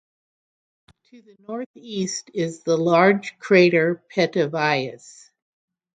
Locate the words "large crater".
2.75-4.03